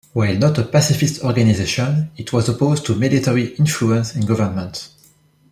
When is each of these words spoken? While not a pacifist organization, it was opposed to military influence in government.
While 0.13 0.33
not 0.37 0.57
a 0.57 0.63
pacifist 0.63 1.23
organization, 1.23 2.09
it 2.17 2.33
was 2.33 2.49
opposed 2.49 2.87
to 2.87 2.95
military 2.95 3.49
influence 3.57 4.15
in 4.15 4.25
government. 4.25 4.89